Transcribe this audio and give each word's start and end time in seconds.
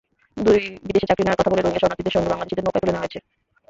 দুইবিদেশে 0.45 1.09
চাকরি 1.09 1.23
দেওয়ার 1.25 1.39
কথা 1.39 1.51
বলে 1.51 1.61
রোহিঙ্গা 1.61 1.81
শরণার্থীদের 1.83 2.15
সঙ্গে 2.15 2.31
বাংলাদেশিদের 2.31 2.65
নৌকায় 2.65 2.81
তুলে 2.81 2.93
নেওয়া 2.93 3.05
হয়েছে। 3.05 3.19